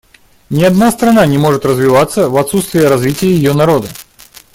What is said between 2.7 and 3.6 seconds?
развития ее